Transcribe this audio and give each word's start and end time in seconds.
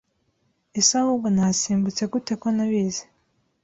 ese 0.79 0.91
ahubwo 1.01 1.27
nahasimbutse 1.31 2.03
gute 2.11 2.33
ko 2.41 2.47
ntabizi? 2.55 3.03